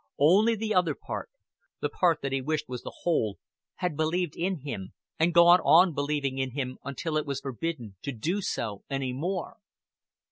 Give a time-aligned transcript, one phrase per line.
[0.17, 1.29] Only the other part,
[1.79, 3.37] the part that he wished was the whole,
[3.75, 8.11] had believed in him and gone on believing in him until it was forbidden to
[8.11, 9.57] do so any more.